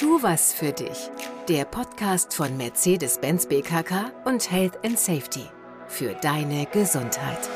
Tu 0.00 0.22
was 0.22 0.54
für 0.54 0.72
dich. 0.72 1.10
Der 1.46 1.66
Podcast 1.66 2.32
von 2.32 2.56
Mercedes-Benz 2.56 3.44
BKK 3.44 4.10
und 4.24 4.50
Health 4.50 4.82
and 4.82 4.98
Safety. 4.98 5.44
Für 5.88 6.14
deine 6.14 6.64
Gesundheit. 6.64 7.50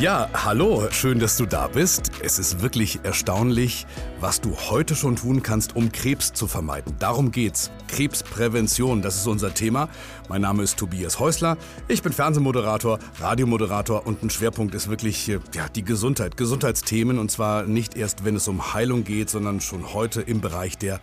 Ja, 0.00 0.28
hallo, 0.34 0.88
schön, 0.90 1.20
dass 1.20 1.36
du 1.36 1.46
da 1.46 1.68
bist. 1.68 2.10
Es 2.20 2.40
ist 2.40 2.60
wirklich 2.60 2.98
erstaunlich, 3.04 3.86
was 4.18 4.40
du 4.40 4.56
heute 4.56 4.96
schon 4.96 5.14
tun 5.14 5.44
kannst, 5.44 5.76
um 5.76 5.92
Krebs 5.92 6.32
zu 6.32 6.48
vermeiden. 6.48 6.96
Darum 6.98 7.30
geht's. 7.30 7.70
Krebsprävention, 7.86 9.02
das 9.02 9.14
ist 9.18 9.28
unser 9.28 9.54
Thema. 9.54 9.88
Mein 10.28 10.40
Name 10.40 10.64
ist 10.64 10.78
Tobias 10.78 11.20
Häusler. 11.20 11.56
Ich 11.86 12.02
bin 12.02 12.12
Fernsehmoderator, 12.12 12.98
Radiomoderator 13.20 14.04
und 14.04 14.20
ein 14.24 14.30
Schwerpunkt 14.30 14.74
ist 14.74 14.90
wirklich 14.90 15.28
äh, 15.28 15.38
ja, 15.54 15.68
die 15.68 15.84
Gesundheit, 15.84 16.36
Gesundheitsthemen 16.36 17.20
und 17.20 17.30
zwar 17.30 17.62
nicht 17.62 17.96
erst, 17.96 18.24
wenn 18.24 18.34
es 18.34 18.48
um 18.48 18.74
Heilung 18.74 19.04
geht, 19.04 19.30
sondern 19.30 19.60
schon 19.60 19.94
heute 19.94 20.22
im 20.22 20.40
Bereich 20.40 20.76
der 20.76 20.98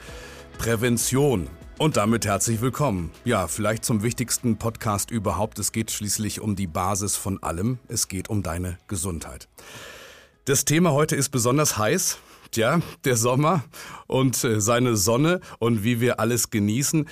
Prävention. 0.58 1.48
Und 1.82 1.98
damit 1.98 2.28
herzlich 2.28 2.62
willkommen. 2.62 3.10
Ja, 3.26 3.48
vielleicht 3.48 3.84
zum 3.84 4.04
wichtigsten 4.04 4.58
Podcast 4.58 5.10
überhaupt. 5.10 5.58
Es 5.58 5.72
geht 5.72 5.90
schließlich 5.90 6.40
um 6.40 6.56
die 6.56 6.68
Basis 6.68 7.16
von 7.16 7.42
allem. 7.42 7.80
Es 7.88 8.08
geht 8.08 8.30
um 8.30 8.44
deine 8.44 8.78
Gesundheit. 8.88 9.50
Das 10.46 10.64
Thema 10.64 10.92
heute 10.92 11.16
ist 11.16 11.30
besonders 11.30 11.80
heiß. 11.80 12.20
Tja, 12.52 12.82
der 13.04 13.18
Sommer 13.18 13.64
und 14.06 14.44
äh, 14.44 14.62
seine 14.62 14.96
Sonne 14.96 15.40
und 15.58 15.84
wie 15.84 16.00
wir 16.00 16.20
alles 16.20 16.52
genießen. 16.52 17.10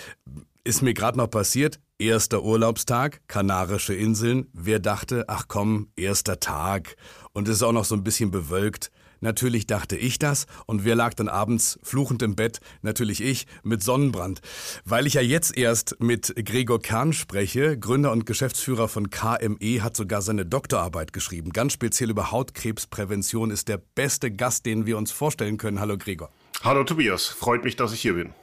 Ist 0.63 0.83
mir 0.83 0.93
gerade 0.93 1.17
noch 1.17 1.31
passiert. 1.31 1.79
Erster 1.97 2.43
Urlaubstag, 2.43 3.21
Kanarische 3.27 3.95
Inseln. 3.95 4.49
Wer 4.53 4.77
dachte, 4.77 5.25
ach 5.29 5.45
komm, 5.47 5.87
erster 5.95 6.39
Tag. 6.39 6.95
Und 7.33 7.47
es 7.47 7.55
ist 7.55 7.63
auch 7.63 7.71
noch 7.71 7.85
so 7.85 7.95
ein 7.95 8.03
bisschen 8.03 8.29
bewölkt. 8.29 8.91
Natürlich 9.21 9.67
dachte 9.67 9.97
ich 9.97 10.19
das 10.19 10.45
und 10.65 10.85
wer 10.85 10.95
lag 10.95 11.13
dann 11.13 11.27
abends 11.27 11.79
fluchend 11.83 12.21
im 12.21 12.35
Bett? 12.35 12.59
Natürlich 12.81 13.21
ich 13.21 13.47
mit 13.63 13.83
Sonnenbrand. 13.83 14.41
Weil 14.85 15.07
ich 15.07 15.15
ja 15.15 15.21
jetzt 15.21 15.57
erst 15.57 15.97
mit 15.99 16.33
Gregor 16.45 16.81
Kern 16.81 17.13
spreche, 17.13 17.77
Gründer 17.77 18.11
und 18.11 18.25
Geschäftsführer 18.25 18.87
von 18.87 19.09
KME, 19.09 19.81
hat 19.81 19.97
sogar 19.97 20.21
seine 20.21 20.45
Doktorarbeit 20.45 21.13
geschrieben. 21.13 21.51
Ganz 21.51 21.73
speziell 21.73 22.09
über 22.09 22.31
Hautkrebsprävention 22.31 23.51
ist 23.51 23.67
der 23.67 23.77
beste 23.77 24.31
Gast, 24.31 24.65
den 24.65 24.85
wir 24.85 24.97
uns 24.97 25.11
vorstellen 25.11 25.57
können. 25.57 25.79
Hallo 25.79 25.97
Gregor. 25.97 26.29
Hallo 26.63 26.83
Tobias, 26.83 27.27
freut 27.27 27.63
mich, 27.63 27.75
dass 27.75 27.93
ich 27.93 28.01
hier 28.01 28.13
bin. 28.13 28.33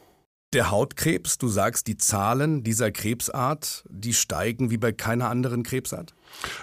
Der 0.56 0.70
Hautkrebs, 0.70 1.36
du 1.36 1.48
sagst, 1.48 1.86
die 1.86 1.98
Zahlen 1.98 2.64
dieser 2.64 2.90
Krebsart, 2.90 3.84
die 3.90 4.14
steigen 4.14 4.70
wie 4.70 4.78
bei 4.78 4.90
keiner 4.90 5.28
anderen 5.28 5.62
Krebsart? 5.62 6.14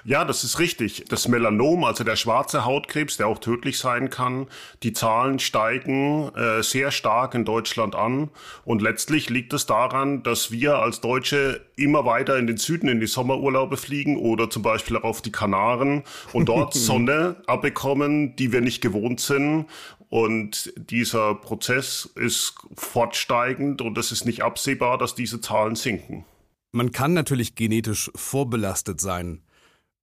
Ja, 0.04 0.26
das 0.26 0.44
ist 0.44 0.58
richtig. 0.58 1.06
Das 1.10 1.28
Melanom, 1.28 1.84
also 1.84 2.04
der 2.04 2.16
schwarze 2.16 2.66
Hautkrebs, 2.66 3.18
der 3.18 3.28
auch 3.28 3.38
tödlich 3.38 3.78
sein 3.78 4.10
kann, 4.10 4.48
die 4.82 4.94
Zahlen 4.94 5.38
steigen 5.38 6.34
äh, 6.36 6.64
sehr 6.64 6.90
stark 6.90 7.36
in 7.36 7.46
Deutschland 7.46 7.94
an. 7.96 8.32
Und 8.66 8.82
letztlich 8.82 9.30
liegt 9.30 9.54
es 9.54 9.68
daran, 9.68 10.24
dass 10.24 10.50
wir 10.50 10.80
als 10.80 11.00
Deutsche 11.00 11.62
immer 11.76 12.04
weiter 12.04 12.38
in 12.38 12.48
den 12.48 12.58
Süden 12.58 12.88
in 12.88 13.00
die 13.00 13.08
Sommerurlaube 13.08 13.78
fliegen 13.78 14.18
oder 14.18 14.50
zum 14.50 14.64
Beispiel 14.64 14.98
auch 14.98 15.04
auf 15.04 15.22
die 15.22 15.32
Kanaren 15.32 16.04
und 16.34 16.50
dort 16.50 16.74
Sonne 16.74 17.36
abbekommen, 17.46 18.36
die 18.36 18.52
wir 18.52 18.62
nicht 18.62 18.82
gewohnt 18.82 19.20
sind. 19.20 19.68
Und 20.14 20.72
dieser 20.76 21.34
Prozess 21.34 22.08
ist 22.14 22.54
fortsteigend 22.76 23.82
und 23.82 23.98
es 23.98 24.12
ist 24.12 24.28
nicht 24.28 24.44
absehbar, 24.44 25.00
dass 25.00 25.16
diese 25.16 25.42
Zahlen 25.42 25.76
sinken. 25.76 26.24
Man 26.72 26.92
kann 26.92 27.16
natürlich 27.16 27.56
genetisch 27.56 28.12
vorbelastet 28.14 29.02
sein. 29.02 29.42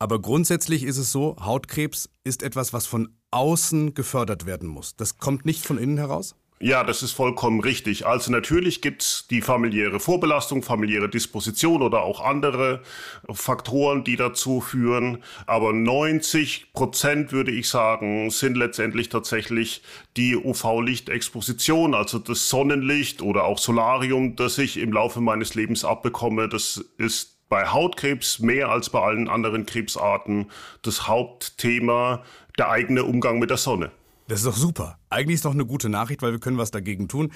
Aber 0.00 0.20
grundsätzlich 0.20 0.82
ist 0.82 0.96
es 0.96 1.12
so, 1.12 1.36
Hautkrebs 1.38 2.10
ist 2.24 2.42
etwas, 2.42 2.72
was 2.72 2.88
von 2.88 3.14
außen 3.30 3.94
gefördert 3.94 4.46
werden 4.46 4.68
muss. 4.68 4.96
Das 4.96 5.18
kommt 5.18 5.44
nicht 5.46 5.64
von 5.64 5.78
innen 5.78 5.98
heraus? 5.98 6.34
Ja, 6.62 6.84
das 6.84 7.02
ist 7.02 7.12
vollkommen 7.12 7.60
richtig. 7.60 8.06
Also 8.06 8.30
natürlich 8.30 8.82
gibt's 8.82 9.26
die 9.30 9.40
familiäre 9.40 9.98
Vorbelastung, 9.98 10.62
familiäre 10.62 11.08
Disposition 11.08 11.80
oder 11.80 12.02
auch 12.02 12.20
andere 12.20 12.82
Faktoren, 13.30 14.04
die 14.04 14.16
dazu 14.16 14.60
führen. 14.60 15.24
Aber 15.46 15.72
90 15.72 16.74
Prozent, 16.74 17.32
würde 17.32 17.50
ich 17.50 17.70
sagen, 17.70 18.28
sind 18.28 18.58
letztendlich 18.58 19.08
tatsächlich 19.08 19.82
die 20.18 20.36
UV-Lichtexposition, 20.36 21.94
also 21.94 22.18
das 22.18 22.50
Sonnenlicht 22.50 23.22
oder 23.22 23.44
auch 23.44 23.56
Solarium, 23.58 24.36
das 24.36 24.58
ich 24.58 24.76
im 24.76 24.92
Laufe 24.92 25.22
meines 25.22 25.54
Lebens 25.54 25.86
abbekomme. 25.86 26.46
Das 26.50 26.84
ist 26.98 27.38
bei 27.48 27.68
Hautkrebs 27.68 28.38
mehr 28.38 28.68
als 28.68 28.90
bei 28.90 29.00
allen 29.00 29.28
anderen 29.28 29.64
Krebsarten 29.64 30.50
das 30.82 31.08
Hauptthema 31.08 32.22
der 32.58 32.68
eigene 32.68 33.04
Umgang 33.04 33.38
mit 33.38 33.48
der 33.48 33.56
Sonne. 33.56 33.90
Das 34.30 34.38
ist 34.38 34.46
doch 34.46 34.56
super. 34.56 34.96
Eigentlich 35.08 35.34
ist 35.34 35.44
doch 35.44 35.54
eine 35.54 35.66
gute 35.66 35.88
Nachricht, 35.88 36.22
weil 36.22 36.30
wir 36.30 36.38
können 36.38 36.56
was 36.56 36.70
dagegen 36.70 37.08
tun. 37.08 37.32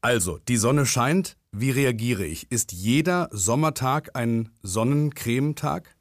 Also, 0.00 0.38
die 0.48 0.56
Sonne 0.56 0.84
scheint. 0.84 1.36
Wie 1.52 1.70
reagiere 1.70 2.24
ich? 2.24 2.50
Ist 2.50 2.72
jeder 2.72 3.28
Sommertag 3.30 4.10
ein 4.14 4.50
Sonnencremetag? 4.60 5.95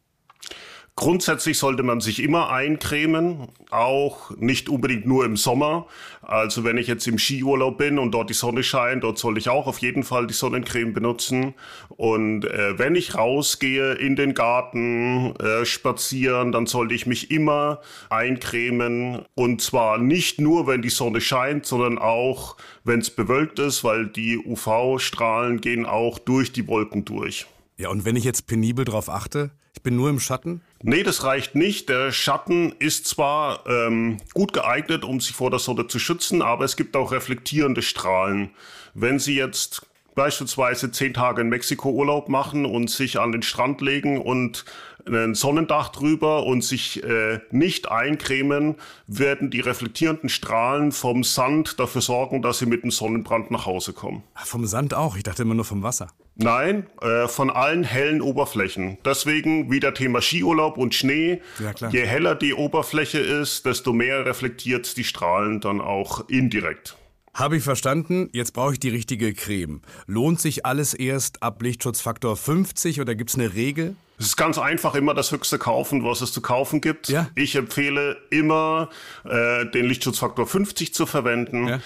Grundsätzlich 0.98 1.58
sollte 1.58 1.84
man 1.84 2.00
sich 2.00 2.24
immer 2.24 2.52
eincremen, 2.52 3.50
auch 3.70 4.32
nicht 4.38 4.70
unbedingt 4.70 5.06
nur 5.06 5.26
im 5.26 5.36
Sommer. 5.36 5.88
Also 6.22 6.64
wenn 6.64 6.78
ich 6.78 6.88
jetzt 6.88 7.06
im 7.06 7.18
Skiurlaub 7.18 7.78
bin 7.78 8.00
und 8.00 8.14
dort 8.14 8.30
die 8.30 8.34
Sonne 8.34 8.64
scheint, 8.64 9.04
dort 9.04 9.18
sollte 9.18 9.42
ich 9.42 9.50
auch 9.50 9.68
auf 9.68 9.80
jeden 9.80 10.04
Fall 10.04 10.26
die 10.26 10.34
Sonnencreme 10.34 10.94
benutzen. 10.94 11.54
Und 11.90 12.46
äh, 12.46 12.80
wenn 12.80 12.96
ich 12.96 13.16
rausgehe 13.16 13.96
in 13.96 14.16
den 14.16 14.34
Garten 14.34 15.36
äh, 15.36 15.66
spazieren, 15.66 16.54
dann 16.54 16.66
sollte 16.66 16.94
ich 16.94 17.06
mich 17.06 17.30
immer 17.30 17.82
eincremen. 18.10 19.26
Und 19.36 19.62
zwar 19.62 19.98
nicht 19.98 20.40
nur, 20.40 20.66
wenn 20.66 20.82
die 20.82 20.88
Sonne 20.88 21.20
scheint, 21.20 21.66
sondern 21.66 21.98
auch, 21.98 22.56
wenn 22.86 23.02
es 23.02 23.10
bewölkt 23.10 23.60
ist, 23.60 23.84
weil 23.84 24.08
die 24.08 24.38
UV-Strahlen 24.38 25.60
gehen 25.60 25.86
auch 25.86 26.20
durch 26.20 26.54
die 26.54 26.70
Wolken 26.70 27.04
durch. 27.04 27.48
Ja, 27.76 27.90
und 27.90 28.06
wenn 28.06 28.16
ich 28.16 28.24
jetzt 28.24 28.48
penibel 28.48 28.86
darauf 28.86 29.10
achte, 29.10 29.52
ich 29.76 29.84
bin 29.84 29.96
nur 29.96 30.10
im 30.10 30.20
Schatten? 30.20 30.62
Nee, 30.82 31.04
das 31.04 31.24
reicht 31.24 31.56
nicht. 31.56 31.90
Der 31.90 32.12
Schatten 32.12 32.74
ist 32.80 33.08
zwar 33.08 33.66
ähm, 33.68 34.18
gut 34.34 34.54
geeignet, 34.54 35.04
um 35.04 35.20
sich 35.20 35.36
vor 35.36 35.50
der 35.50 35.60
Sonne 35.60 35.88
zu 35.88 36.00
schützen, 36.00 36.42
aber 36.42 36.66
es 36.66 36.76
gibt 36.76 36.96
auch 36.96 37.12
reflektierende 37.12 37.82
Strahlen. 37.82 38.52
Wenn 38.94 39.20
Sie 39.20 39.36
jetzt 39.36 39.86
beispielsweise 40.16 40.92
zehn 40.92 41.14
Tage 41.14 41.42
in 41.42 41.50
Mexiko 41.50 41.90
Urlaub 41.90 42.30
machen 42.30 42.66
und 42.66 42.90
sich 42.90 43.20
an 43.20 43.34
den 43.34 43.42
Strand 43.42 43.82
legen 43.82 44.22
und 44.22 44.66
ein 45.08 45.36
Sonnendach 45.36 45.90
drüber 45.90 46.46
und 46.46 46.64
sich 46.64 47.04
äh, 47.04 47.40
nicht 47.52 47.92
eincremen, 47.92 48.76
werden 49.08 49.52
die 49.52 49.60
reflektierenden 49.60 50.30
Strahlen 50.30 50.92
vom 50.92 51.24
Sand 51.24 51.80
dafür 51.80 52.02
sorgen, 52.02 52.42
dass 52.42 52.60
sie 52.60 52.66
mit 52.66 52.84
dem 52.84 52.92
Sonnenbrand 52.92 53.52
nach 53.52 53.66
Hause 53.66 53.94
kommen. 53.94 54.24
Ach, 54.34 54.48
vom 54.48 54.66
Sand 54.66 54.94
auch? 54.94 55.16
Ich 55.16 55.24
dachte 55.24 55.44
immer 55.44 55.54
nur 55.54 55.66
vom 55.66 55.84
Wasser. 55.84 56.08
Nein, 56.38 56.88
äh, 57.02 57.28
von 57.28 57.50
allen 57.50 57.84
hellen 57.84 58.22
Oberflächen. 58.22 58.98
Deswegen 59.06 59.72
wieder 59.72 59.94
Thema 59.94 60.22
Skiurlaub 60.22 60.78
und 60.78 60.94
Schnee. 60.94 61.42
Ja. 61.60 61.90
Je 61.90 62.06
heller 62.06 62.36
die 62.36 62.54
Oberfläche 62.54 63.20
ist, 63.20 63.66
desto 63.66 63.94
mehr 63.94 64.26
reflektiert 64.26 64.98
die 64.98 65.06
Strahlen 65.06 65.62
dann 65.62 65.80
auch 65.80 66.28
indirekt. 66.30 66.98
Habe 67.34 67.58
ich 67.58 67.64
verstanden. 67.64 68.30
Jetzt 68.34 68.54
brauche 68.54 68.74
ich 68.74 68.80
die 68.80 68.90
richtige 68.90 69.34
Creme. 69.34 69.82
Lohnt 70.08 70.40
sich 70.40 70.66
alles 70.66 70.94
erst 70.94 71.44
ab 71.44 71.62
Lichtschutzfaktor 71.62 72.36
50 72.36 73.02
oder 73.02 73.16
gibt 73.16 73.30
es 73.30 73.36
eine 73.36 73.54
Regel? 73.54 73.96
Es 74.18 74.28
ist 74.28 74.38
ganz 74.38 74.58
einfach, 74.58 74.96
immer 74.96 75.14
das 75.14 75.32
Höchste 75.32 75.58
kaufen, 75.58 76.04
was 76.04 76.22
es 76.22 76.32
zu 76.32 76.42
kaufen 76.42 76.80
gibt. 76.80 77.10
Ja. 77.10 77.30
Ich 77.36 77.56
empfehle 77.56 78.18
immer, 78.30 78.90
äh, 79.26 79.66
den 79.66 79.86
Lichtschutzfaktor 79.86 80.48
50 80.48 80.94
zu 80.94 81.06
verwenden. 81.06 81.68
Ja. 81.68 81.80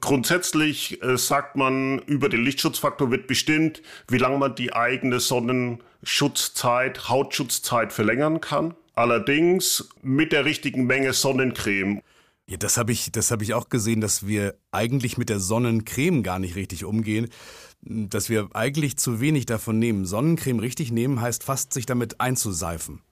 Grundsätzlich 0.00 1.02
äh, 1.02 1.16
sagt 1.16 1.56
man, 1.56 2.00
über 2.00 2.28
den 2.28 2.44
Lichtschutzfaktor 2.44 3.10
wird 3.10 3.28
bestimmt, 3.28 3.82
wie 4.08 4.18
lange 4.18 4.38
man 4.38 4.54
die 4.54 4.72
eigene 4.72 5.20
Sonnenschutzzeit, 5.20 7.08
Hautschutzzeit 7.08 7.92
verlängern 7.92 8.40
kann. 8.40 8.74
Allerdings 8.94 9.88
mit 10.02 10.32
der 10.32 10.44
richtigen 10.44 10.86
Menge 10.86 11.12
Sonnencreme. 11.12 12.02
Ja, 12.48 12.56
das 12.56 12.76
habe 12.76 12.92
ich, 12.92 13.10
das 13.10 13.32
habe 13.32 13.42
ich 13.42 13.54
auch 13.54 13.68
gesehen, 13.68 14.00
dass 14.00 14.26
wir 14.26 14.54
eigentlich 14.70 15.18
mit 15.18 15.28
der 15.28 15.40
Sonnencreme 15.40 16.22
gar 16.22 16.38
nicht 16.38 16.54
richtig 16.54 16.84
umgehen, 16.84 17.28
dass 17.82 18.28
wir 18.28 18.48
eigentlich 18.54 18.98
zu 18.98 19.20
wenig 19.20 19.46
davon 19.46 19.80
nehmen. 19.80 20.06
Sonnencreme 20.06 20.60
richtig 20.60 20.92
nehmen 20.92 21.20
heißt 21.20 21.42
fast 21.42 21.72
sich 21.72 21.86
damit 21.86 22.20
einzuseifen. 22.20 23.02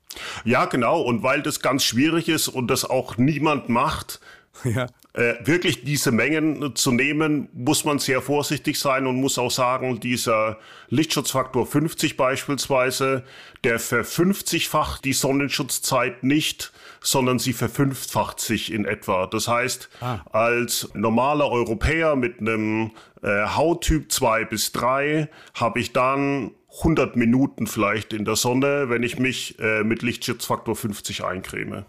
Ja, 0.45 0.67
genau. 0.67 1.01
Und 1.01 1.25
weil 1.25 1.43
das 1.43 1.59
ganz 1.61 1.83
schwierig 1.83 2.29
ist 2.29 2.47
und 2.47 2.69
das 2.69 2.85
auch 2.85 3.17
niemand 3.17 3.69
macht, 3.69 4.21
ja. 4.65 4.87
Äh, 5.15 5.35
wirklich 5.45 5.85
diese 5.85 6.11
Mengen 6.11 6.75
zu 6.75 6.91
nehmen, 6.91 7.49
muss 7.53 7.85
man 7.85 8.01
sehr 8.01 8.21
vorsichtig 8.21 8.81
sein 8.81 9.07
und 9.07 9.21
muss 9.21 9.39
auch 9.39 9.51
sagen, 9.51 10.01
dieser 10.01 10.59
Lichtschutzfaktor 10.89 11.67
50 11.67 12.17
beispielsweise, 12.17 13.23
der 13.63 13.79
verfünfzigfacht 13.79 15.05
die 15.05 15.13
Sonnenschutzzeit 15.13 16.25
nicht, 16.25 16.73
sondern 17.01 17.39
sie 17.39 17.53
verfünffacht 17.53 18.41
sich 18.41 18.73
in 18.73 18.87
etwa. 18.87 19.29
Das 19.29 19.47
heißt, 19.47 19.89
ah. 20.01 20.19
als 20.33 20.91
normaler 20.95 21.49
Europäer 21.49 22.17
mit 22.17 22.41
einem 22.41 22.91
äh, 23.23 23.47
Hauttyp 23.47 24.11
2 24.11 24.47
bis 24.47 24.73
3 24.73 25.29
habe 25.55 25.79
ich 25.79 25.93
dann 25.93 26.51
100 26.79 27.15
Minuten 27.15 27.69
vielleicht 27.69 28.13
in 28.13 28.25
der 28.25 28.35
Sonne, 28.35 28.89
wenn 28.89 29.05
ich 29.05 29.21
mich 29.21 29.61
äh, 29.61 29.85
mit 29.85 30.03
Lichtschutzfaktor 30.03 30.75
50 30.75 31.25
eincreme. 31.25 31.85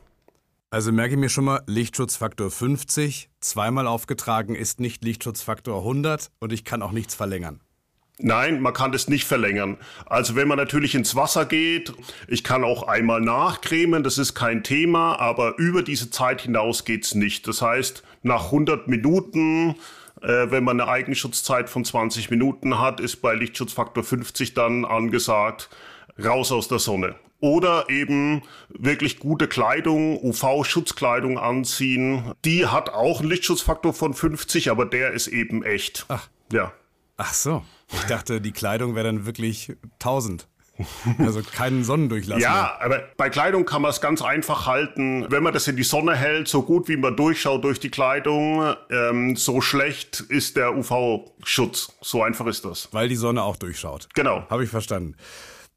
Also 0.75 0.91
merke 0.91 1.13
ich 1.13 1.19
mir 1.21 1.29
schon 1.29 1.45
mal, 1.45 1.63
Lichtschutzfaktor 1.67 2.51
50, 2.51 3.29
zweimal 3.39 3.87
aufgetragen 3.87 4.55
ist 4.55 4.81
nicht 4.81 5.05
Lichtschutzfaktor 5.05 5.77
100 5.77 6.31
und 6.39 6.51
ich 6.51 6.65
kann 6.65 6.81
auch 6.81 6.91
nichts 6.91 7.15
verlängern. 7.15 7.61
Nein, 8.19 8.59
man 8.59 8.73
kann 8.73 8.91
das 8.91 9.07
nicht 9.07 9.23
verlängern. 9.23 9.77
Also 10.05 10.35
wenn 10.35 10.49
man 10.49 10.57
natürlich 10.57 10.93
ins 10.93 11.15
Wasser 11.15 11.45
geht, 11.45 11.93
ich 12.27 12.43
kann 12.43 12.65
auch 12.65 12.83
einmal 12.89 13.21
nachcremen, 13.21 14.03
das 14.03 14.17
ist 14.17 14.33
kein 14.33 14.65
Thema, 14.65 15.17
aber 15.17 15.57
über 15.57 15.81
diese 15.81 16.09
Zeit 16.11 16.41
hinaus 16.41 16.83
geht's 16.83 17.15
nicht. 17.15 17.47
Das 17.47 17.61
heißt, 17.61 18.03
nach 18.23 18.47
100 18.47 18.89
Minuten, 18.89 19.75
äh, 20.21 20.51
wenn 20.51 20.65
man 20.65 20.81
eine 20.81 20.91
Eigenschutzzeit 20.91 21.69
von 21.69 21.85
20 21.85 22.29
Minuten 22.31 22.79
hat, 22.81 22.99
ist 22.99 23.21
bei 23.21 23.33
Lichtschutzfaktor 23.33 24.03
50 24.03 24.55
dann 24.55 24.83
angesagt, 24.83 25.69
raus 26.21 26.51
aus 26.51 26.67
der 26.67 26.79
Sonne. 26.79 27.15
Oder 27.45 27.91
eben 27.91 28.41
wirklich 28.69 29.19
gute 29.19 29.47
Kleidung, 29.47 30.17
UV-Schutzkleidung 30.23 31.37
anziehen. 31.37 32.33
Die 32.43 32.65
hat 32.65 32.89
auch 32.89 33.19
einen 33.19 33.29
Lichtschutzfaktor 33.29 33.93
von 33.93 34.15
50, 34.15 34.71
aber 34.71 34.87
der 34.87 35.11
ist 35.11 35.27
eben 35.27 35.63
echt. 35.63 36.05
Ach. 36.07 36.27
Ja. 36.51 36.73
Ach 37.17 37.35
so. 37.35 37.63
Ich 37.93 38.05
dachte, 38.05 38.41
die 38.41 38.51
Kleidung 38.51 38.95
wäre 38.95 39.05
dann 39.05 39.27
wirklich 39.27 39.73
1000. 39.99 40.47
Also 41.19 41.43
keinen 41.43 41.83
Sonnendurchlass. 41.83 42.41
Ja, 42.41 42.79
aber 42.81 43.03
bei 43.15 43.29
Kleidung 43.29 43.65
kann 43.65 43.83
man 43.83 43.91
es 43.91 44.01
ganz 44.01 44.23
einfach 44.23 44.65
halten. 44.65 45.27
Wenn 45.29 45.43
man 45.43 45.53
das 45.53 45.67
in 45.67 45.75
die 45.75 45.83
Sonne 45.83 46.15
hält, 46.15 46.47
so 46.47 46.63
gut 46.63 46.87
wie 46.87 46.97
man 46.97 47.15
durchschaut 47.15 47.63
durch 47.63 47.79
die 47.79 47.91
Kleidung, 47.91 48.73
ähm, 48.89 49.35
so 49.35 49.61
schlecht 49.61 50.19
ist 50.19 50.57
der 50.57 50.75
UV-Schutz. 50.75 51.93
So 52.01 52.23
einfach 52.23 52.47
ist 52.47 52.65
das. 52.65 52.89
Weil 52.91 53.07
die 53.07 53.15
Sonne 53.15 53.43
auch 53.43 53.55
durchschaut. 53.55 54.09
Genau. 54.15 54.43
Habe 54.49 54.63
ich 54.63 54.69
verstanden. 54.71 55.15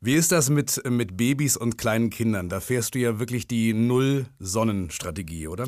Wie 0.00 0.14
ist 0.14 0.30
das 0.30 0.48
mit, 0.48 0.80
mit 0.88 1.16
Babys 1.16 1.56
und 1.56 1.76
kleinen 1.76 2.10
Kindern? 2.10 2.48
Da 2.48 2.60
fährst 2.60 2.94
du 2.94 3.00
ja 3.00 3.18
wirklich 3.18 3.48
die 3.48 3.74
Null-Sonnenstrategie, 3.74 5.48
oder? 5.48 5.66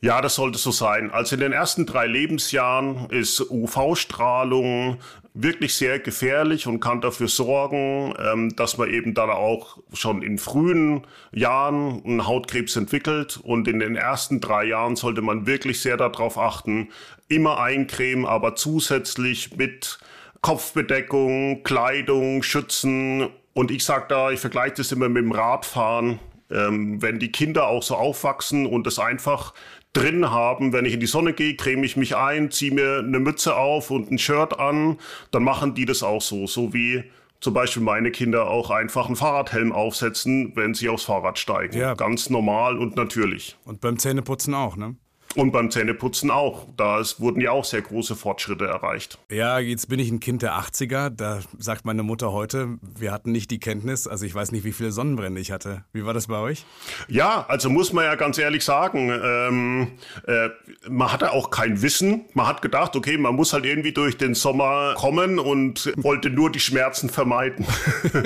Ja, 0.00 0.20
das 0.20 0.34
sollte 0.34 0.58
so 0.58 0.72
sein. 0.72 1.10
Also 1.10 1.36
in 1.36 1.40
den 1.40 1.52
ersten 1.52 1.86
drei 1.86 2.06
Lebensjahren 2.06 3.08
ist 3.10 3.40
UV-Strahlung 3.40 4.98
wirklich 5.32 5.74
sehr 5.74 6.00
gefährlich 6.00 6.66
und 6.66 6.80
kann 6.80 7.00
dafür 7.00 7.28
sorgen, 7.28 8.14
ähm, 8.18 8.56
dass 8.56 8.78
man 8.78 8.90
eben 8.90 9.14
dann 9.14 9.30
auch 9.30 9.78
schon 9.92 10.22
in 10.22 10.38
frühen 10.38 11.06
Jahren 11.32 12.04
einen 12.04 12.26
Hautkrebs 12.26 12.74
entwickelt. 12.76 13.38
Und 13.42 13.68
in 13.68 13.78
den 13.78 13.96
ersten 13.96 14.40
drei 14.40 14.64
Jahren 14.64 14.96
sollte 14.96 15.22
man 15.22 15.46
wirklich 15.46 15.80
sehr 15.80 15.96
darauf 15.96 16.36
achten, 16.36 16.88
immer 17.28 17.60
eincremen, 17.60 18.26
aber 18.26 18.56
zusätzlich 18.56 19.56
mit 19.56 19.98
Kopfbedeckung, 20.46 21.64
Kleidung, 21.64 22.44
Schützen. 22.44 23.26
Und 23.52 23.72
ich 23.72 23.84
sage 23.84 24.04
da, 24.08 24.30
ich 24.30 24.38
vergleiche 24.38 24.74
das 24.76 24.92
immer 24.92 25.08
mit 25.08 25.24
dem 25.24 25.32
Radfahren. 25.32 26.20
Ähm, 26.52 27.02
wenn 27.02 27.18
die 27.18 27.32
Kinder 27.32 27.66
auch 27.66 27.82
so 27.82 27.96
aufwachsen 27.96 28.64
und 28.64 28.86
es 28.86 29.00
einfach 29.00 29.54
drin 29.92 30.30
haben. 30.30 30.72
Wenn 30.72 30.84
ich 30.84 30.94
in 30.94 31.00
die 31.00 31.06
Sonne 31.06 31.32
gehe, 31.32 31.56
creme 31.56 31.82
ich 31.82 31.96
mich 31.96 32.14
ein, 32.14 32.52
ziehe 32.52 32.70
mir 32.70 33.00
eine 33.00 33.18
Mütze 33.18 33.56
auf 33.56 33.90
und 33.90 34.12
ein 34.12 34.18
Shirt 34.18 34.60
an, 34.60 34.98
dann 35.32 35.42
machen 35.42 35.74
die 35.74 35.84
das 35.84 36.04
auch 36.04 36.22
so. 36.22 36.46
So 36.46 36.72
wie 36.72 37.02
zum 37.40 37.52
Beispiel 37.52 37.82
meine 37.82 38.12
Kinder 38.12 38.48
auch 38.48 38.70
einfach 38.70 39.06
einen 39.06 39.16
Fahrradhelm 39.16 39.72
aufsetzen, 39.72 40.52
wenn 40.54 40.74
sie 40.74 40.88
aufs 40.88 41.06
Fahrrad 41.06 41.40
steigen. 41.40 41.76
Ja. 41.76 41.94
Ganz 41.94 42.30
normal 42.30 42.78
und 42.78 42.94
natürlich. 42.94 43.56
Und 43.64 43.80
beim 43.80 43.98
Zähneputzen 43.98 44.54
auch, 44.54 44.76
ne? 44.76 44.94
Und 45.36 45.52
beim 45.52 45.70
Zähneputzen 45.70 46.30
auch. 46.30 46.66
Da 46.78 47.02
wurden 47.18 47.42
ja 47.42 47.50
auch 47.50 47.64
sehr 47.64 47.82
große 47.82 48.16
Fortschritte 48.16 48.66
erreicht. 48.66 49.18
Ja, 49.30 49.58
jetzt 49.58 49.88
bin 49.88 50.00
ich 50.00 50.10
ein 50.10 50.18
Kind 50.18 50.40
der 50.40 50.54
80er. 50.54 51.10
Da 51.10 51.40
sagt 51.58 51.84
meine 51.84 52.02
Mutter 52.02 52.32
heute, 52.32 52.78
wir 52.80 53.12
hatten 53.12 53.32
nicht 53.32 53.50
die 53.50 53.60
Kenntnis. 53.60 54.08
Also 54.08 54.24
ich 54.24 54.34
weiß 54.34 54.50
nicht, 54.52 54.64
wie 54.64 54.72
viele 54.72 54.92
Sonnenbrände 54.92 55.38
ich 55.40 55.52
hatte. 55.52 55.84
Wie 55.92 56.06
war 56.06 56.14
das 56.14 56.28
bei 56.28 56.38
euch? 56.38 56.64
Ja, 57.08 57.44
also 57.48 57.68
muss 57.68 57.92
man 57.92 58.04
ja 58.04 58.14
ganz 58.14 58.38
ehrlich 58.38 58.64
sagen, 58.64 59.10
ähm, 59.10 59.88
äh, 60.26 60.48
man 60.88 61.12
hatte 61.12 61.32
auch 61.32 61.50
kein 61.50 61.82
Wissen. 61.82 62.24
Man 62.32 62.46
hat 62.46 62.62
gedacht, 62.62 62.96
okay, 62.96 63.18
man 63.18 63.34
muss 63.34 63.52
halt 63.52 63.66
irgendwie 63.66 63.92
durch 63.92 64.16
den 64.16 64.34
Sommer 64.34 64.94
kommen 64.96 65.38
und 65.38 65.92
wollte 65.98 66.30
nur 66.30 66.50
die 66.50 66.60
Schmerzen 66.60 67.10
vermeiden. 67.10 67.66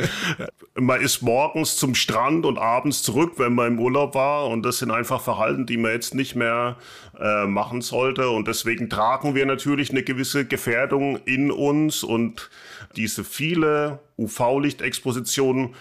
man 0.74 1.00
ist 1.00 1.22
morgens 1.22 1.76
zum 1.76 1.96
Strand 1.96 2.46
und 2.46 2.56
abends 2.56 3.02
zurück, 3.02 3.32
wenn 3.38 3.54
man 3.54 3.72
im 3.72 3.80
Urlaub 3.80 4.14
war. 4.14 4.46
Und 4.46 4.62
das 4.62 4.78
sind 4.78 4.92
einfach 4.92 5.20
Verhalten, 5.20 5.66
die 5.66 5.76
man 5.76 5.90
jetzt 5.92 6.14
nicht 6.14 6.36
mehr 6.36 6.76
äh, 7.18 7.46
machen 7.46 7.80
sollte. 7.80 8.30
Und 8.30 8.48
deswegen 8.48 8.88
tragen 8.88 9.34
wir 9.34 9.46
natürlich 9.46 9.90
eine 9.90 10.02
gewisse 10.02 10.44
Gefährdung 10.44 11.16
in 11.24 11.50
uns 11.50 12.02
und 12.02 12.50
diese 12.96 13.24
viele 13.24 14.00
UV-Lichtexpositionen 14.18 15.74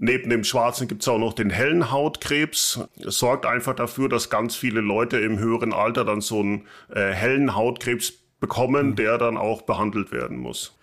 Neben 0.00 0.30
dem 0.30 0.44
Schwarzen 0.44 0.86
gibt 0.86 1.02
es 1.02 1.08
auch 1.08 1.18
noch 1.18 1.32
den 1.32 1.50
hellen 1.50 1.90
Hautkrebs. 1.90 2.80
Es 3.04 3.18
sorgt 3.18 3.46
einfach 3.46 3.74
dafür, 3.74 4.08
dass 4.08 4.30
ganz 4.30 4.54
viele 4.54 4.80
Leute 4.80 5.18
im 5.18 5.40
höheren 5.40 5.72
Alter 5.72 6.04
dann 6.04 6.20
so 6.20 6.38
einen 6.38 6.66
äh, 6.94 7.10
hellen 7.10 7.56
Hautkrebs 7.56 8.12
bekommen, 8.38 8.90
mhm. 8.90 8.96
der 8.96 9.18
dann 9.18 9.36
auch 9.36 9.62
behandelt 9.62 10.12
werden 10.12 10.38
muss. 10.38 10.77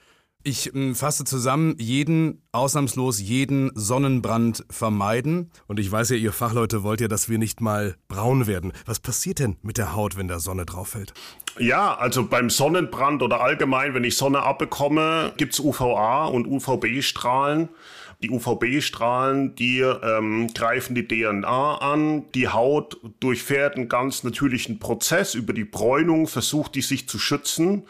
Ich 0.47 0.75
äh, 0.75 0.93
fasse 0.93 1.23
zusammen, 1.23 1.75
jeden, 1.79 2.43
ausnahmslos 2.51 3.19
jeden 3.19 3.71
Sonnenbrand 3.73 4.63
vermeiden. 4.69 5.49
Und 5.65 5.79
ich 5.79 5.91
weiß 5.91 6.11
ja, 6.11 6.17
ihr 6.17 6.31
Fachleute 6.31 6.83
wollt 6.83 7.01
ja, 7.01 7.07
dass 7.07 7.29
wir 7.29 7.39
nicht 7.39 7.61
mal 7.61 7.95
braun 8.07 8.45
werden. 8.45 8.71
Was 8.85 8.99
passiert 8.99 9.39
denn 9.39 9.55
mit 9.63 9.79
der 9.79 9.95
Haut, 9.95 10.17
wenn 10.17 10.27
da 10.27 10.39
Sonne 10.39 10.67
drauf 10.67 10.89
fällt? 10.89 11.15
Ja, 11.57 11.95
also 11.95 12.27
beim 12.27 12.51
Sonnenbrand 12.51 13.23
oder 13.23 13.41
allgemein, 13.41 13.95
wenn 13.95 14.03
ich 14.03 14.17
Sonne 14.17 14.43
abbekomme, 14.43 15.33
gibt's 15.37 15.59
UVA 15.59 16.25
und 16.25 16.45
UVB-Strahlen. 16.45 17.69
Die 18.21 18.29
UVB-Strahlen, 18.29 19.55
die 19.55 19.79
ähm, 19.79 20.53
greifen 20.53 20.93
die 20.93 21.07
DNA 21.07 21.77
an. 21.79 22.31
Die 22.35 22.49
Haut 22.49 22.97
durchfährt 23.19 23.77
einen 23.77 23.89
ganz 23.89 24.23
natürlichen 24.23 24.77
Prozess 24.77 25.33
über 25.33 25.53
die 25.53 25.65
Bräunung, 25.65 26.27
versucht 26.27 26.75
die 26.75 26.83
sich 26.83 27.09
zu 27.09 27.17
schützen. 27.17 27.87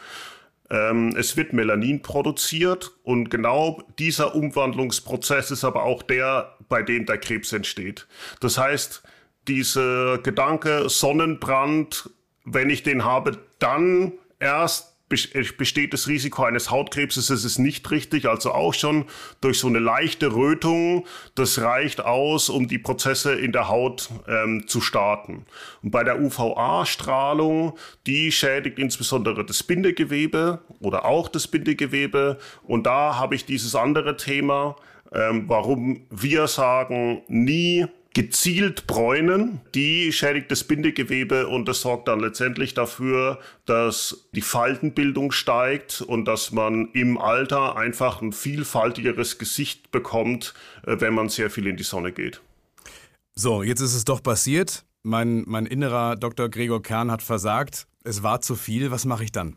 Ähm, 0.70 1.14
es 1.16 1.36
wird 1.36 1.52
Melanin 1.52 2.02
produziert 2.02 2.92
und 3.04 3.30
genau 3.30 3.82
dieser 3.98 4.34
Umwandlungsprozess 4.34 5.50
ist 5.50 5.64
aber 5.64 5.84
auch 5.84 6.02
der, 6.02 6.56
bei 6.68 6.82
dem 6.82 7.06
der 7.06 7.18
Krebs 7.18 7.52
entsteht. 7.52 8.06
Das 8.40 8.58
heißt, 8.58 9.02
dieser 9.46 10.18
Gedanke 10.18 10.88
Sonnenbrand, 10.88 12.10
wenn 12.44 12.70
ich 12.70 12.82
den 12.82 13.04
habe, 13.04 13.38
dann 13.58 14.12
erst 14.40 14.95
besteht 15.08 15.92
das 15.92 16.08
Risiko 16.08 16.42
eines 16.42 16.70
Hautkrebses, 16.70 17.28
das 17.28 17.44
ist 17.44 17.58
nicht 17.58 17.88
richtig, 17.92 18.26
also 18.26 18.52
auch 18.52 18.74
schon 18.74 19.04
durch 19.40 19.60
so 19.60 19.68
eine 19.68 19.78
leichte 19.78 20.34
Rötung, 20.34 21.06
das 21.36 21.60
reicht 21.60 22.00
aus, 22.00 22.48
um 22.48 22.66
die 22.66 22.78
Prozesse 22.78 23.34
in 23.34 23.52
der 23.52 23.68
Haut 23.68 24.10
ähm, 24.26 24.66
zu 24.66 24.80
starten. 24.80 25.46
Und 25.82 25.92
bei 25.92 26.02
der 26.02 26.20
UVA-Strahlung, 26.20 27.78
die 28.06 28.32
schädigt 28.32 28.80
insbesondere 28.80 29.44
das 29.44 29.62
Bindegewebe 29.62 30.60
oder 30.80 31.04
auch 31.04 31.28
das 31.28 31.46
Bindegewebe. 31.46 32.38
Und 32.64 32.86
da 32.86 33.16
habe 33.16 33.36
ich 33.36 33.44
dieses 33.44 33.76
andere 33.76 34.16
Thema, 34.16 34.74
ähm, 35.12 35.44
warum 35.46 36.06
wir 36.10 36.48
sagen, 36.48 37.22
nie 37.28 37.86
gezielt 38.16 38.86
bräunen. 38.86 39.60
Die 39.74 40.10
schädigt 40.10 40.50
das 40.50 40.64
Bindegewebe 40.64 41.48
und 41.48 41.68
das 41.68 41.82
sorgt 41.82 42.08
dann 42.08 42.18
letztendlich 42.18 42.72
dafür, 42.72 43.38
dass 43.66 44.26
die 44.32 44.40
Faltenbildung 44.40 45.32
steigt 45.32 46.00
und 46.00 46.24
dass 46.24 46.50
man 46.50 46.88
im 46.94 47.18
Alter 47.18 47.76
einfach 47.76 48.22
ein 48.22 48.32
vielfaltigeres 48.32 49.36
Gesicht 49.36 49.90
bekommt, 49.90 50.54
äh, 50.86 50.98
wenn 50.98 51.12
man 51.12 51.28
sehr 51.28 51.50
viel 51.50 51.66
in 51.66 51.76
die 51.76 51.82
Sonne 51.82 52.10
geht. 52.10 52.40
So, 53.34 53.62
jetzt 53.62 53.82
ist 53.82 53.94
es 53.94 54.06
doch 54.06 54.22
passiert. 54.22 54.86
Mein, 55.02 55.44
mein 55.46 55.66
innerer 55.66 56.16
Dr. 56.16 56.48
Gregor 56.48 56.82
Kern 56.82 57.10
hat 57.10 57.22
versagt. 57.22 57.86
Es 58.02 58.22
war 58.22 58.40
zu 58.40 58.56
viel. 58.56 58.90
Was 58.90 59.04
mache 59.04 59.24
ich 59.24 59.32
dann? 59.32 59.56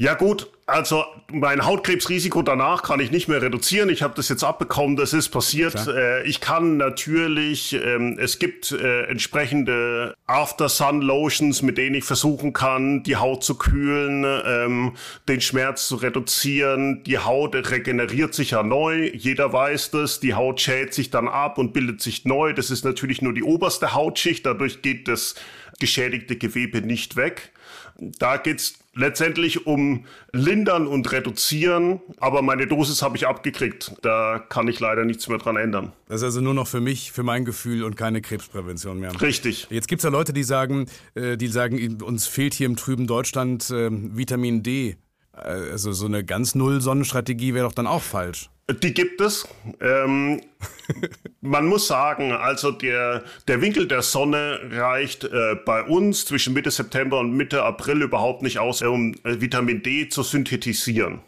Ja 0.00 0.14
gut, 0.14 0.48
also 0.64 1.04
mein 1.32 1.66
Hautkrebsrisiko 1.66 2.42
danach 2.42 2.84
kann 2.84 3.00
ich 3.00 3.10
nicht 3.10 3.26
mehr 3.26 3.42
reduzieren. 3.42 3.88
Ich 3.88 4.00
habe 4.00 4.14
das 4.14 4.28
jetzt 4.28 4.44
abbekommen, 4.44 4.94
das 4.94 5.12
ist 5.12 5.30
passiert. 5.30 5.88
Äh, 5.88 6.22
ich 6.22 6.40
kann 6.40 6.76
natürlich, 6.76 7.72
ähm, 7.72 8.16
es 8.16 8.38
gibt 8.38 8.70
äh, 8.70 9.06
entsprechende 9.06 10.14
After-Sun-Lotions, 10.28 11.62
mit 11.62 11.78
denen 11.78 11.96
ich 11.96 12.04
versuchen 12.04 12.52
kann, 12.52 13.02
die 13.02 13.16
Haut 13.16 13.42
zu 13.42 13.56
kühlen, 13.56 14.24
ähm, 14.46 14.92
den 15.26 15.40
Schmerz 15.40 15.88
zu 15.88 15.96
reduzieren. 15.96 17.02
Die 17.02 17.18
Haut 17.18 17.56
regeneriert 17.56 18.34
sich 18.34 18.52
ja 18.52 18.62
neu, 18.62 19.10
jeder 19.12 19.52
weiß 19.52 19.90
das. 19.90 20.20
Die 20.20 20.34
Haut 20.34 20.60
schält 20.60 20.94
sich 20.94 21.10
dann 21.10 21.26
ab 21.26 21.58
und 21.58 21.72
bildet 21.72 22.00
sich 22.00 22.24
neu. 22.24 22.52
Das 22.52 22.70
ist 22.70 22.84
natürlich 22.84 23.20
nur 23.20 23.34
die 23.34 23.42
oberste 23.42 23.94
Hautschicht, 23.94 24.46
dadurch 24.46 24.80
geht 24.80 25.08
das 25.08 25.34
geschädigte 25.80 26.36
Gewebe 26.36 26.82
nicht 26.82 27.16
weg. 27.16 27.50
Da 27.98 28.36
geht's 28.36 28.78
letztendlich 28.94 29.66
um 29.66 30.04
Lindern 30.32 30.86
und 30.86 31.10
Reduzieren, 31.10 32.00
aber 32.18 32.42
meine 32.42 32.66
Dosis 32.66 33.02
habe 33.02 33.16
ich 33.16 33.26
abgekriegt. 33.26 33.92
Da 34.02 34.38
kann 34.38 34.68
ich 34.68 34.78
leider 34.80 35.04
nichts 35.04 35.28
mehr 35.28 35.38
dran 35.38 35.56
ändern. 35.56 35.92
Das 36.06 36.20
ist 36.20 36.24
also 36.24 36.40
nur 36.40 36.54
noch 36.54 36.68
für 36.68 36.80
mich, 36.80 37.12
für 37.12 37.22
mein 37.22 37.44
Gefühl 37.44 37.82
und 37.82 37.96
keine 37.96 38.20
Krebsprävention 38.20 39.00
mehr. 39.00 39.20
Richtig. 39.20 39.66
Jetzt 39.70 39.88
gibt 39.88 40.00
es 40.00 40.04
ja 40.04 40.10
Leute, 40.10 40.32
die 40.32 40.44
sagen, 40.44 40.86
äh, 41.14 41.36
die 41.36 41.48
sagen, 41.48 42.00
uns 42.02 42.26
fehlt 42.26 42.54
hier 42.54 42.66
im 42.66 42.76
trüben 42.76 43.06
Deutschland 43.06 43.70
ähm, 43.70 44.16
Vitamin 44.16 44.62
D. 44.62 44.96
Also 45.42 45.92
so 45.92 46.06
eine 46.06 46.24
ganz 46.24 46.54
Null-Sonnenstrategie 46.54 47.54
wäre 47.54 47.66
doch 47.66 47.74
dann 47.74 47.86
auch 47.86 48.02
falsch. 48.02 48.50
Die 48.82 48.92
gibt 48.92 49.20
es. 49.20 49.48
Ähm, 49.80 50.42
man 51.40 51.66
muss 51.66 51.86
sagen, 51.86 52.32
also 52.32 52.70
der, 52.70 53.24
der 53.46 53.62
Winkel 53.62 53.88
der 53.88 54.02
Sonne 54.02 54.60
reicht 54.70 55.24
äh, 55.24 55.56
bei 55.64 55.82
uns 55.82 56.26
zwischen 56.26 56.52
Mitte 56.52 56.70
September 56.70 57.18
und 57.18 57.32
Mitte 57.32 57.62
April 57.62 58.02
überhaupt 58.02 58.42
nicht 58.42 58.58
aus, 58.58 58.82
um 58.82 59.14
äh, 59.24 59.40
Vitamin 59.40 59.82
D 59.82 60.08
zu 60.08 60.22
synthetisieren. 60.22 61.20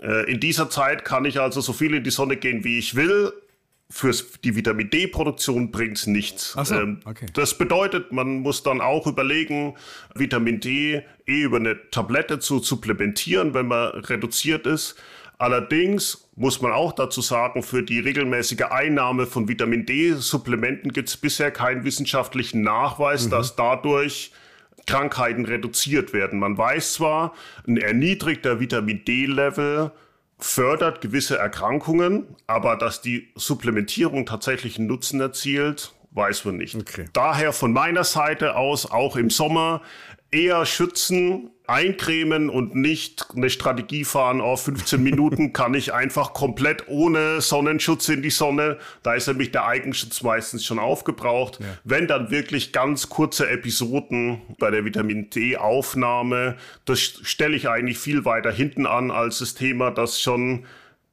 Äh, 0.00 0.30
in 0.30 0.38
dieser 0.38 0.70
Zeit 0.70 1.04
kann 1.04 1.24
ich 1.24 1.40
also 1.40 1.60
so 1.60 1.72
viel 1.72 1.94
in 1.94 2.04
die 2.04 2.10
Sonne 2.10 2.36
gehen, 2.36 2.62
wie 2.62 2.78
ich 2.78 2.94
will. 2.94 3.32
Für 3.88 4.12
die 4.42 4.56
Vitamin 4.56 4.90
D-Produktion 4.90 5.70
bringt 5.70 5.98
es 5.98 6.06
nichts. 6.08 6.56
So, 6.60 6.74
ähm, 6.74 7.00
okay. 7.04 7.26
Das 7.34 7.56
bedeutet, 7.56 8.10
man 8.10 8.40
muss 8.40 8.64
dann 8.64 8.80
auch 8.80 9.06
überlegen, 9.06 9.76
Vitamin 10.14 10.58
D 10.58 11.02
eh 11.26 11.42
über 11.42 11.58
eine 11.58 11.90
Tablette 11.90 12.40
zu 12.40 12.58
supplementieren, 12.58 13.54
wenn 13.54 13.68
man 13.68 13.90
reduziert 13.90 14.66
ist. 14.66 14.96
Allerdings 15.38 16.28
muss 16.34 16.62
man 16.62 16.72
auch 16.72 16.92
dazu 16.92 17.20
sagen, 17.20 17.62
für 17.62 17.82
die 17.82 18.00
regelmäßige 18.00 18.62
Einnahme 18.70 19.26
von 19.26 19.48
Vitamin 19.48 19.84
D-Supplementen 19.84 20.92
gibt 20.92 21.08
es 21.08 21.16
bisher 21.16 21.50
keinen 21.50 21.84
wissenschaftlichen 21.84 22.62
Nachweis, 22.62 23.26
mhm. 23.26 23.30
dass 23.30 23.54
dadurch 23.54 24.32
Krankheiten 24.86 25.44
reduziert 25.44 26.12
werden. 26.12 26.38
Man 26.38 26.56
weiß 26.56 26.94
zwar, 26.94 27.34
ein 27.66 27.76
erniedrigter 27.76 28.60
Vitamin 28.60 29.04
D-Level 29.04 29.92
fördert 30.38 31.00
gewisse 31.00 31.38
Erkrankungen, 31.38 32.36
aber 32.46 32.76
dass 32.76 33.00
die 33.00 33.32
Supplementierung 33.34 34.26
tatsächlich 34.26 34.78
einen 34.78 34.86
Nutzen 34.86 35.20
erzielt, 35.20 35.94
weiß 36.10 36.44
man 36.44 36.56
nicht. 36.56 36.74
Okay. 36.74 37.06
Daher 37.12 37.52
von 37.52 37.72
meiner 37.72 38.04
Seite 38.04 38.56
aus 38.56 38.90
auch 38.90 39.16
im 39.16 39.30
Sommer 39.30 39.82
eher 40.30 40.66
schützen, 40.66 41.50
eincremen 41.68 42.50
und 42.50 42.74
nicht 42.74 43.26
eine 43.36 43.50
Strategie 43.50 44.04
fahren, 44.04 44.40
auf 44.40 44.64
15 44.64 45.02
Minuten 45.02 45.52
kann 45.54 45.74
ich 45.74 45.92
einfach 45.92 46.32
komplett 46.32 46.88
ohne 46.88 47.40
Sonnenschutz 47.40 48.08
in 48.08 48.22
die 48.22 48.30
Sonne. 48.30 48.78
Da 49.02 49.14
ist 49.14 49.26
nämlich 49.26 49.52
der 49.52 49.66
Eigenschutz 49.66 50.22
meistens 50.22 50.64
schon 50.64 50.78
aufgebraucht. 50.78 51.60
Ja. 51.60 51.66
Wenn 51.84 52.06
dann 52.06 52.30
wirklich 52.30 52.72
ganz 52.72 53.08
kurze 53.08 53.48
Episoden 53.48 54.42
bei 54.58 54.70
der 54.70 54.84
Vitamin 54.84 55.30
D-Aufnahme, 55.30 56.56
das 56.84 57.00
stelle 57.00 57.56
ich 57.56 57.68
eigentlich 57.68 57.98
viel 57.98 58.24
weiter 58.24 58.52
hinten 58.52 58.86
an 58.86 59.10
als 59.10 59.38
das 59.38 59.54
Thema, 59.54 59.90
dass 59.90 60.20
schon 60.20 60.66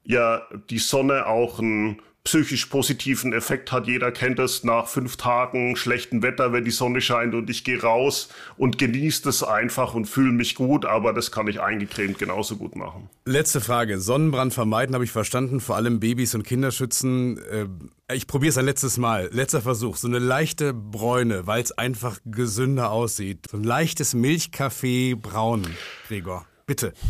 ja 0.04 0.42
die 0.70 0.78
Sonne 0.78 1.26
auch 1.26 1.58
ein 1.58 2.00
psychisch 2.24 2.66
positiven 2.66 3.34
Effekt 3.34 3.70
hat. 3.70 3.86
Jeder 3.86 4.10
kennt 4.10 4.38
es 4.38 4.64
nach 4.64 4.88
fünf 4.88 5.16
Tagen 5.16 5.76
schlechten 5.76 6.22
Wetter, 6.22 6.52
wenn 6.54 6.64
die 6.64 6.70
Sonne 6.70 7.02
scheint 7.02 7.34
und 7.34 7.50
ich 7.50 7.64
gehe 7.64 7.80
raus 7.80 8.30
und 8.56 8.78
genieße 8.78 9.28
es 9.28 9.42
einfach 9.42 9.92
und 9.92 10.06
fühle 10.06 10.32
mich 10.32 10.54
gut, 10.54 10.86
aber 10.86 11.12
das 11.12 11.30
kann 11.30 11.48
ich 11.48 11.60
eingecremt 11.60 12.18
genauso 12.18 12.56
gut 12.56 12.76
machen. 12.76 13.10
Letzte 13.26 13.60
Frage. 13.60 14.00
Sonnenbrand 14.00 14.54
vermeiden 14.54 14.94
habe 14.94 15.04
ich 15.04 15.10
verstanden, 15.10 15.60
vor 15.60 15.76
allem 15.76 16.00
Babys 16.00 16.34
und 16.34 16.44
Kinder 16.44 16.70
schützen. 16.70 17.38
Äh, 17.50 17.66
ich 18.14 18.26
probiere 18.26 18.50
es 18.50 18.58
ein 18.58 18.64
letztes 18.64 18.96
Mal. 18.96 19.28
Letzter 19.30 19.60
Versuch. 19.60 19.96
So 19.96 20.08
eine 20.08 20.18
leichte 20.18 20.72
Bräune, 20.72 21.46
weil 21.46 21.62
es 21.62 21.72
einfach 21.72 22.18
gesünder 22.24 22.90
aussieht. 22.90 23.48
So 23.50 23.58
ein 23.58 23.64
leichtes 23.64 24.14
Milchkaffee-Braun, 24.14 25.66
Gregor. 26.08 26.46
Bitte. 26.66 26.94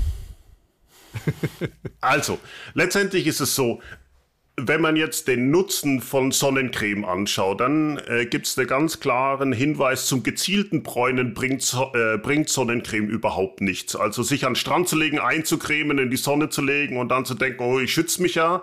Also, 2.00 2.38
letztendlich 2.75 3.26
ist 3.26 3.40
es 3.40 3.54
so, 3.54 3.80
wenn 4.57 4.81
man 4.81 4.95
jetzt 4.95 5.27
den 5.27 5.51
Nutzen 5.51 6.01
von 6.01 6.31
Sonnencreme 6.31 7.05
anschaut, 7.05 7.61
dann 7.61 7.99
äh, 8.07 8.25
gibt 8.27 8.47
es 8.47 8.57
einen 8.57 8.69
ganz 8.69 9.01
klaren 9.01 9.53
Hinweis 9.53 10.07
zum 10.07 10.23
gezielten 10.23 10.85
Bräunen 10.85 11.35
bringt, 11.35 11.77
äh, 11.95 12.19
bringt 12.19 12.49
Sonnencreme 12.49 13.09
überhaupt 13.09 13.61
nichts. 13.61 13.97
Also 13.97 14.23
sich 14.23 14.47
an 14.47 14.53
den 14.53 14.57
Strand 14.57 14.89
zu 14.89 14.97
legen, 14.97 15.19
einzucremen, 15.19 15.99
in 15.99 16.11
die 16.11 16.17
Sonne 16.17 16.51
zu 16.51 16.63
legen 16.63 16.99
und 16.99 17.09
dann 17.09 17.25
zu 17.25 17.35
denken, 17.35 17.63
oh, 17.65 17.81
ich 17.81 17.93
schütze 17.93 18.23
mich 18.23 18.37
ja. 18.37 18.63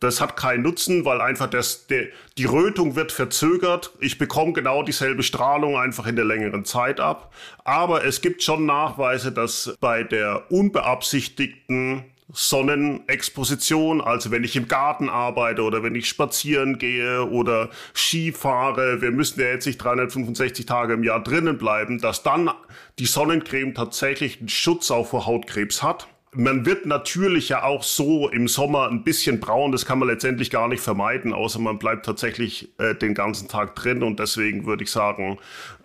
Das 0.00 0.20
hat 0.20 0.36
keinen 0.36 0.62
Nutzen, 0.64 1.04
weil 1.04 1.20
einfach 1.20 1.48
das, 1.48 1.86
der, 1.86 2.08
die 2.36 2.44
Rötung 2.44 2.96
wird 2.96 3.12
verzögert. 3.12 3.92
Ich 4.00 4.18
bekomme 4.18 4.52
genau 4.52 4.82
dieselbe 4.82 5.22
Strahlung 5.22 5.78
einfach 5.78 6.08
in 6.08 6.16
der 6.16 6.24
längeren 6.24 6.64
Zeit 6.64 6.98
ab. 6.98 7.32
Aber 7.64 8.04
es 8.04 8.20
gibt 8.20 8.42
schon 8.42 8.66
Nachweise, 8.66 9.30
dass 9.30 9.76
bei 9.80 10.02
der 10.02 10.50
unbeabsichtigten 10.50 12.11
Sonnenexposition, 12.32 14.00
also 14.00 14.30
wenn 14.30 14.44
ich 14.44 14.56
im 14.56 14.68
Garten 14.68 15.08
arbeite 15.08 15.62
oder 15.62 15.82
wenn 15.82 15.94
ich 15.94 16.08
spazieren 16.08 16.78
gehe 16.78 17.28
oder 17.28 17.68
Ski 17.94 18.32
fahre, 18.32 19.02
wir 19.02 19.10
müssen 19.10 19.40
ja 19.40 19.48
jetzt 19.48 19.66
nicht 19.66 19.78
365 19.78 20.64
Tage 20.64 20.94
im 20.94 21.04
Jahr 21.04 21.22
drinnen 21.22 21.58
bleiben, 21.58 22.00
dass 22.00 22.22
dann 22.22 22.50
die 22.98 23.06
Sonnencreme 23.06 23.74
tatsächlich 23.74 24.38
einen 24.38 24.48
Schutz 24.48 24.90
auch 24.90 25.08
vor 25.08 25.26
Hautkrebs 25.26 25.82
hat. 25.82 26.08
Man 26.34 26.64
wird 26.64 26.86
natürlich 26.86 27.50
ja 27.50 27.62
auch 27.62 27.82
so 27.82 28.30
im 28.30 28.48
Sommer 28.48 28.88
ein 28.88 29.04
bisschen 29.04 29.38
braun, 29.38 29.70
das 29.70 29.84
kann 29.84 29.98
man 29.98 30.08
letztendlich 30.08 30.48
gar 30.48 30.66
nicht 30.66 30.82
vermeiden, 30.82 31.34
außer 31.34 31.58
man 31.58 31.78
bleibt 31.78 32.06
tatsächlich 32.06 32.72
äh, 32.78 32.94
den 32.94 33.12
ganzen 33.12 33.48
Tag 33.48 33.74
drin 33.74 34.02
und 34.02 34.18
deswegen 34.18 34.64
würde 34.64 34.84
ich 34.84 34.90
sagen, 34.90 35.38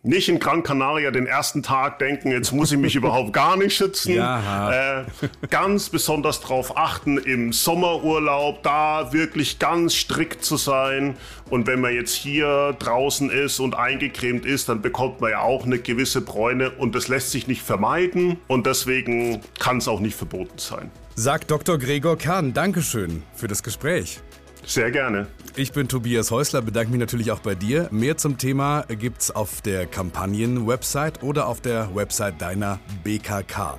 nicht 0.08 0.30
in 0.30 0.40
Gran 0.40 0.64
Canaria 0.64 1.12
den 1.12 1.28
ersten 1.28 1.64
Tag 1.64 2.00
denken, 2.00 2.32
jetzt 2.32 2.52
muss 2.52 2.72
ich 2.72 2.78
mich 2.78 2.96
überhaupt 2.96 3.34
gar 3.34 3.58
nicht 3.58 3.76
schützen. 3.76 4.16
Ja. 4.16 5.02
Äh, 5.02 5.06
ganz 5.50 5.90
besonders 5.90 6.42
darauf 6.42 6.78
achten, 6.78 7.18
im 7.18 7.54
Sommerurlaub 7.54 8.64
da 8.64 9.14
wirklich 9.14 9.60
ganz 9.60 9.96
strikt 9.96 10.44
zu 10.44 10.58
sein. 10.58 11.18
Und 11.50 11.68
wenn 11.68 11.82
man 11.82 11.94
jetzt 11.94 12.14
hier 12.14 12.76
draußen 12.80 13.30
ist 13.30 13.60
und 13.60 13.76
eingecremt 13.76 14.46
ist, 14.46 14.70
dann 14.70 14.82
bekommt 14.82 15.22
man 15.22 15.32
ja 15.32 15.42
auch 15.42 15.66
eine 15.66 15.80
gewisse 15.80 16.22
Bräune 16.22 16.72
und 16.72 16.96
das 16.96 17.08
lässt 17.08 17.32
sich 17.32 17.48
nicht 17.48 17.62
vermeiden 17.62 18.38
und 18.48 18.66
deswegen 18.66 19.42
kann 19.60 19.78
es 19.78 19.88
auch 19.88 20.00
nicht 20.00 20.16
verboten 20.16 20.58
sein. 20.58 20.92
Sagt 21.16 21.50
Dr. 21.50 21.78
Gregor 21.78 22.18
Kahn, 22.18 22.54
Dankeschön 22.54 23.24
für 23.34 23.48
das 23.48 23.64
Gespräch. 23.64 24.20
Sehr 24.68 24.92
gerne. 24.92 25.28
Ich 25.56 25.72
bin 25.72 25.88
Tobias 25.88 26.30
Häusler, 26.30 26.62
bedanke 26.62 26.92
mich 26.92 27.00
natürlich 27.00 27.32
auch 27.32 27.40
bei 27.40 27.56
dir. 27.56 27.88
Mehr 27.90 28.18
zum 28.18 28.38
Thema 28.38 28.84
gibt's 28.90 29.32
auf 29.32 29.62
der 29.62 29.88
Kampagnen-Website 29.88 31.24
oder 31.24 31.48
auf 31.48 31.62
der 31.62 31.96
Website 31.96 32.42
deiner 32.42 32.80
BKK. 33.04 33.78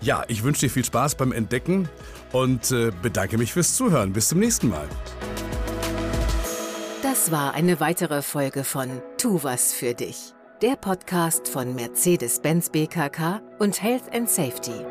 Ja, 0.00 0.24
ich 0.26 0.42
wünsche 0.42 0.62
dir 0.66 0.70
viel 0.70 0.84
Spaß 0.84 1.14
beim 1.14 1.32
Entdecken 1.32 1.88
und 2.32 2.70
äh, 2.72 2.90
bedanke 3.00 3.38
mich 3.38 3.52
fürs 3.52 3.76
Zuhören. 3.76 4.12
Bis 4.12 4.28
zum 4.28 4.40
nächsten 4.40 4.68
Mal. 4.68 4.86
Das 7.02 7.30
war 7.30 7.54
eine 7.54 7.78
weitere 7.78 8.20
Folge 8.20 8.64
von 8.64 8.90
Tu 9.18 9.42
was 9.42 9.72
für 9.72 9.94
dich. 9.94 10.34
Der 10.60 10.74
Podcast 10.74 11.48
von 11.48 11.74
Mercedes-Benz 11.74 12.70
BKK 12.70 13.42
und 13.58 13.80
Health 13.80 14.12
and 14.12 14.28
Safety. 14.28 14.84